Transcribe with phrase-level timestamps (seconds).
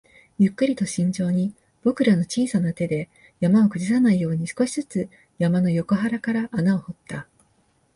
[0.39, 1.53] ゆっくりと慎重に、
[1.83, 3.07] 僕らの小さな手で
[3.39, 7.27] 山を崩さないように、少しずつ山の横腹から穴を掘った